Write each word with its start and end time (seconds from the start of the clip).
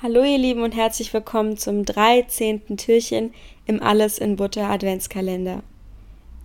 Hallo 0.00 0.22
ihr 0.22 0.38
Lieben 0.38 0.62
und 0.62 0.76
herzlich 0.76 1.12
willkommen 1.12 1.56
zum 1.56 1.84
13. 1.84 2.76
Türchen 2.76 3.34
im 3.66 3.82
Alles 3.82 4.18
in 4.18 4.36
Butter 4.36 4.70
Adventskalender. 4.70 5.64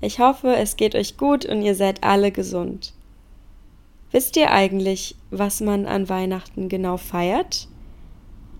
Ich 0.01 0.17
hoffe, 0.17 0.55
es 0.55 0.75
geht 0.75 0.95
euch 0.95 1.17
gut 1.17 1.45
und 1.45 1.61
ihr 1.61 1.75
seid 1.75 2.03
alle 2.03 2.31
gesund. 2.31 2.93
Wisst 4.09 4.37
ihr 4.37 4.49
eigentlich, 4.49 5.15
was 5.29 5.61
man 5.61 5.85
an 5.85 6.09
Weihnachten 6.09 6.67
genau 6.67 6.97
feiert? 6.97 7.67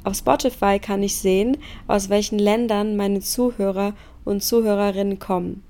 Auf 0.03 0.15
Spotify 0.15 0.77
kann 0.77 1.01
ich 1.01 1.15
sehen, 1.15 1.57
aus 1.87 2.09
welchen 2.09 2.37
Ländern 2.37 2.95
meine 2.95 3.21
Zuhörer 3.21 3.95
und 4.25 4.43
Zuhörerinnen 4.43 5.17
kommen. 5.17 5.63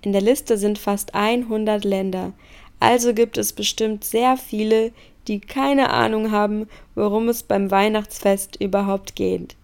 In 0.00 0.12
der 0.12 0.22
Liste 0.22 0.56
sind 0.56 0.78
fast 0.78 1.14
100 1.14 1.84
Länder, 1.84 2.32
also 2.80 3.14
gibt 3.14 3.38
es 3.38 3.52
bestimmt 3.52 4.04
sehr 4.04 4.36
viele, 4.36 4.92
die 5.28 5.38
keine 5.38 5.90
Ahnung 5.90 6.30
haben, 6.30 6.66
worum 6.94 7.28
es 7.28 7.42
beim 7.42 7.70
Weihnachtsfest 7.70 8.56
überhaupt 8.60 9.14
geht. 9.14 9.54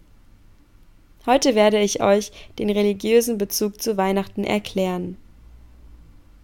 Heute 1.25 1.57
werde 1.57 1.81
ich 1.81 2.03
euch 2.03 2.31
den 2.59 2.71
religiösen 2.71 3.37
Bezug 3.39 3.83
zu 3.83 3.97
Weihnachten 3.97 4.45
erklären. 4.45 5.17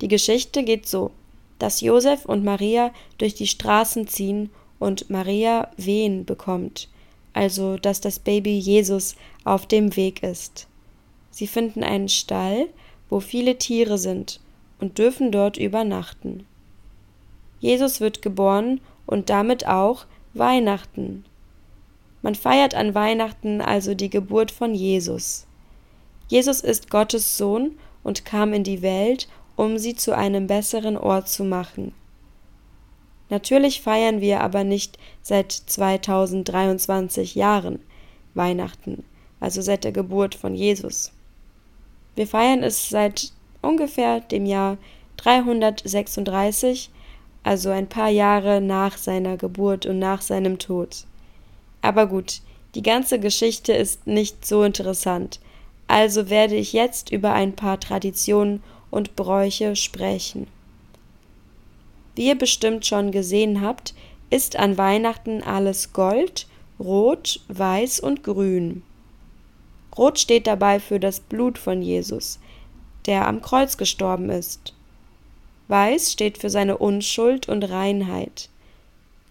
Die 0.00 0.08
Geschichte 0.08 0.64
geht 0.64 0.88
so, 0.88 1.12
dass 1.60 1.80
Josef 1.80 2.24
und 2.24 2.42
Maria 2.42 2.90
durch 3.18 3.34
die 3.34 3.46
Straßen 3.46 4.08
ziehen 4.08 4.50
und 4.80 5.08
Maria 5.10 5.70
Wehen 5.76 6.24
bekommt, 6.24 6.88
also 7.34 7.76
dass 7.76 8.00
das 8.00 8.18
Baby 8.18 8.58
Jesus 8.58 9.14
auf 9.44 9.66
dem 9.66 9.94
Weg 9.94 10.24
ist. 10.24 10.66
Sie 11.30 11.46
finden 11.46 11.84
einen 11.84 12.08
Stall, 12.08 12.66
wo 13.08 13.20
viele 13.20 13.58
Tiere 13.58 13.98
sind 13.98 14.40
und 14.80 14.98
dürfen 14.98 15.30
dort 15.30 15.56
übernachten. 15.56 16.44
Jesus 17.62 18.00
wird 18.00 18.22
geboren 18.22 18.80
und 19.06 19.30
damit 19.30 19.68
auch 19.68 20.06
Weihnachten. 20.34 21.24
Man 22.20 22.34
feiert 22.34 22.74
an 22.74 22.96
Weihnachten 22.96 23.60
also 23.60 23.94
die 23.94 24.10
Geburt 24.10 24.50
von 24.50 24.74
Jesus. 24.74 25.46
Jesus 26.26 26.60
ist 26.60 26.90
Gottes 26.90 27.38
Sohn 27.38 27.78
und 28.02 28.24
kam 28.24 28.52
in 28.52 28.64
die 28.64 28.82
Welt, 28.82 29.28
um 29.54 29.78
sie 29.78 29.94
zu 29.94 30.16
einem 30.16 30.48
besseren 30.48 30.96
Ort 30.96 31.28
zu 31.28 31.44
machen. 31.44 31.94
Natürlich 33.30 33.80
feiern 33.80 34.20
wir 34.20 34.40
aber 34.40 34.64
nicht 34.64 34.98
seit 35.22 35.52
2023 35.52 37.36
Jahren 37.36 37.78
Weihnachten, 38.34 39.04
also 39.38 39.62
seit 39.62 39.84
der 39.84 39.92
Geburt 39.92 40.34
von 40.34 40.56
Jesus. 40.56 41.12
Wir 42.16 42.26
feiern 42.26 42.64
es 42.64 42.88
seit 42.88 43.32
ungefähr 43.60 44.18
dem 44.18 44.46
Jahr 44.46 44.78
336 45.18 46.90
also 47.42 47.70
ein 47.70 47.88
paar 47.88 48.08
Jahre 48.08 48.60
nach 48.60 48.96
seiner 48.96 49.36
Geburt 49.36 49.86
und 49.86 49.98
nach 49.98 50.22
seinem 50.22 50.58
Tod. 50.58 51.04
Aber 51.80 52.06
gut, 52.06 52.40
die 52.74 52.82
ganze 52.82 53.18
Geschichte 53.18 53.72
ist 53.72 54.06
nicht 54.06 54.46
so 54.46 54.62
interessant, 54.62 55.40
also 55.88 56.30
werde 56.30 56.54
ich 56.54 56.72
jetzt 56.72 57.10
über 57.10 57.32
ein 57.32 57.54
paar 57.54 57.78
Traditionen 57.78 58.62
und 58.90 59.16
Bräuche 59.16 59.76
sprechen. 59.76 60.46
Wie 62.14 62.28
ihr 62.28 62.36
bestimmt 62.36 62.86
schon 62.86 63.10
gesehen 63.10 63.60
habt, 63.60 63.94
ist 64.30 64.56
an 64.56 64.78
Weihnachten 64.78 65.42
alles 65.42 65.92
Gold, 65.92 66.46
Rot, 66.78 67.40
Weiß 67.48 68.00
und 68.00 68.22
Grün. 68.22 68.82
Rot 69.96 70.18
steht 70.18 70.46
dabei 70.46 70.80
für 70.80 70.98
das 70.98 71.20
Blut 71.20 71.58
von 71.58 71.82
Jesus, 71.82 72.38
der 73.06 73.26
am 73.26 73.42
Kreuz 73.42 73.76
gestorben 73.76 74.30
ist. 74.30 74.74
Weiß 75.72 76.12
steht 76.12 76.36
für 76.36 76.50
seine 76.50 76.76
Unschuld 76.76 77.48
und 77.48 77.64
Reinheit. 77.64 78.50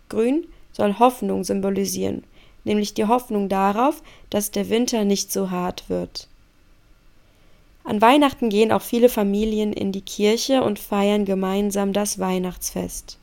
Grün 0.09 0.47
soll 0.72 0.97
Hoffnung 0.97 1.44
symbolisieren, 1.44 2.24
nämlich 2.63 2.96
die 2.96 3.06
Hoffnung 3.06 3.47
darauf, 3.47 4.02
dass 4.31 4.50
der 4.50 4.68
Winter 4.72 5.06
nicht 5.06 5.31
so 5.31 5.51
hart 5.51 5.88
wird. 5.88 6.28
An 7.84 8.01
Weihnachten 8.01 8.50
gehen 8.50 8.72
auch 8.72 8.81
viele 8.81 9.07
Familien 9.07 9.72
in 9.72 9.91
die 9.91 10.01
Kirche 10.01 10.63
und 10.63 10.80
feiern 10.80 11.25
gemeinsam 11.25 11.94
das 11.94 12.18
Weihnachtsfest. 12.18 13.19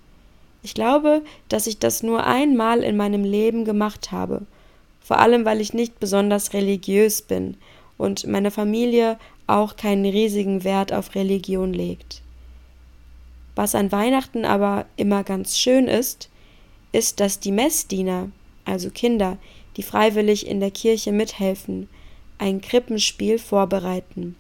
Ich 0.62 0.74
glaube, 0.74 1.22
dass 1.48 1.66
ich 1.66 1.80
das 1.80 2.04
nur 2.04 2.24
einmal 2.24 2.84
in 2.84 2.96
meinem 2.96 3.24
Leben 3.24 3.64
gemacht 3.64 4.12
habe, 4.12 4.42
vor 5.00 5.18
allem 5.18 5.44
weil 5.44 5.60
ich 5.60 5.74
nicht 5.74 5.98
besonders 5.98 6.52
religiös 6.52 7.22
bin 7.22 7.56
und 7.96 8.28
meine 8.28 8.52
Familie 8.52 9.18
auch 9.48 9.74
keinen 9.74 10.06
riesigen 10.06 10.62
Wert 10.62 10.92
auf 10.92 11.16
Religion 11.16 11.72
legt. 11.72 12.22
Was 13.58 13.74
an 13.74 13.90
Weihnachten 13.90 14.44
aber 14.44 14.86
immer 14.94 15.24
ganz 15.24 15.58
schön 15.58 15.88
ist, 15.88 16.30
ist, 16.92 17.18
dass 17.18 17.40
die 17.40 17.50
Messdiener, 17.50 18.30
also 18.64 18.88
Kinder, 18.88 19.36
die 19.76 19.82
freiwillig 19.82 20.46
in 20.46 20.60
der 20.60 20.70
Kirche 20.70 21.10
mithelfen, 21.10 21.88
ein 22.38 22.60
Krippenspiel 22.60 23.40
vorbereiten. 23.40 24.36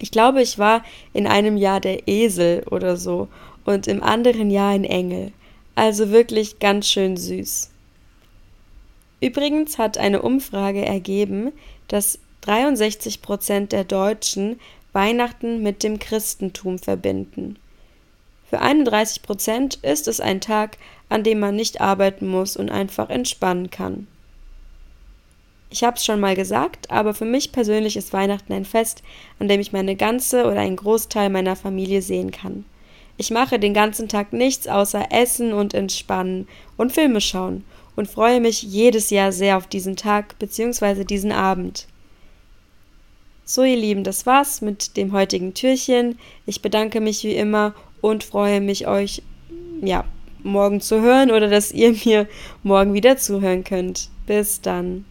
Ich 0.00 0.10
glaube, 0.10 0.42
ich 0.42 0.58
war 0.58 0.84
in 1.12 1.28
einem 1.28 1.56
Jahr 1.56 1.78
der 1.78 2.08
Esel 2.08 2.64
oder 2.68 2.96
so 2.96 3.28
und 3.64 3.86
im 3.86 4.02
anderen 4.02 4.50
Jahr 4.50 4.72
ein 4.72 4.82
Engel. 4.82 5.30
Also 5.76 6.10
wirklich 6.10 6.58
ganz 6.58 6.88
schön 6.88 7.16
süß. 7.16 7.70
Übrigens 9.20 9.78
hat 9.78 9.98
eine 9.98 10.20
Umfrage 10.20 10.84
ergeben, 10.84 11.52
dass 11.86 12.18
63 12.40 13.22
Prozent 13.22 13.70
der 13.70 13.84
Deutschen 13.84 14.58
Weihnachten 14.92 15.62
mit 15.62 15.84
dem 15.84 16.00
Christentum 16.00 16.80
verbinden. 16.80 17.56
Für 18.54 18.60
31 18.60 19.22
Prozent 19.22 19.74
ist 19.82 20.06
es 20.06 20.20
ein 20.20 20.40
Tag, 20.40 20.78
an 21.08 21.24
dem 21.24 21.40
man 21.40 21.56
nicht 21.56 21.80
arbeiten 21.80 22.28
muss 22.28 22.56
und 22.56 22.70
einfach 22.70 23.10
entspannen 23.10 23.68
kann. 23.72 24.06
Ich 25.70 25.82
habe 25.82 25.96
es 25.96 26.04
schon 26.04 26.20
mal 26.20 26.36
gesagt, 26.36 26.88
aber 26.88 27.14
für 27.14 27.24
mich 27.24 27.50
persönlich 27.50 27.96
ist 27.96 28.12
Weihnachten 28.12 28.52
ein 28.52 28.64
Fest, 28.64 29.02
an 29.40 29.48
dem 29.48 29.60
ich 29.60 29.72
meine 29.72 29.96
ganze 29.96 30.44
oder 30.44 30.60
einen 30.60 30.76
Großteil 30.76 31.30
meiner 31.30 31.56
Familie 31.56 32.00
sehen 32.00 32.30
kann. 32.30 32.64
Ich 33.16 33.32
mache 33.32 33.58
den 33.58 33.74
ganzen 33.74 34.08
Tag 34.08 34.32
nichts 34.32 34.68
außer 34.68 35.08
essen 35.10 35.52
und 35.52 35.74
entspannen 35.74 36.46
und 36.76 36.92
Filme 36.92 37.20
schauen 37.20 37.64
und 37.96 38.08
freue 38.08 38.40
mich 38.40 38.62
jedes 38.62 39.10
Jahr 39.10 39.32
sehr 39.32 39.56
auf 39.56 39.66
diesen 39.66 39.96
Tag 39.96 40.38
bzw. 40.38 41.02
diesen 41.02 41.32
Abend. 41.32 41.88
So 43.44 43.64
ihr 43.64 43.76
Lieben, 43.76 44.04
das 44.04 44.26
war's 44.26 44.60
mit 44.60 44.96
dem 44.96 45.10
heutigen 45.12 45.54
Türchen. 45.54 46.20
Ich 46.46 46.62
bedanke 46.62 47.00
mich 47.00 47.24
wie 47.24 47.34
immer 47.34 47.74
und 48.04 48.22
freue 48.22 48.60
mich, 48.60 48.86
euch 48.86 49.22
ja, 49.80 50.04
morgen 50.42 50.82
zu 50.82 51.00
hören 51.00 51.30
oder 51.30 51.48
dass 51.48 51.72
ihr 51.72 51.94
mir 52.04 52.28
morgen 52.62 52.92
wieder 52.92 53.16
zuhören 53.16 53.64
könnt. 53.64 54.10
Bis 54.26 54.60
dann. 54.60 55.06